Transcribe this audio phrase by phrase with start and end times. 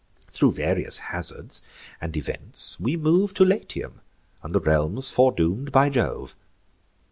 [0.31, 1.61] Thro' various hazards
[2.01, 4.01] and events, we move To Latium
[4.41, 6.35] and the realms foredoom'd by Jove.